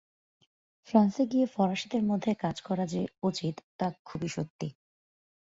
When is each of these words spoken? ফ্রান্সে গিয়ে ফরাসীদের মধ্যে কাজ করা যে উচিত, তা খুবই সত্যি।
ফ্রান্সে 0.87 1.23
গিয়ে 1.25 1.45
ফরাসীদের 1.45 2.03
মধ্যে 2.03 2.31
কাজ 2.35 2.57
করা 2.61 2.85
যে 2.85 3.01
উচিত, 3.23 3.55
তা 3.79 3.87
খুবই 4.05 4.27
সত্যি। 4.27 4.67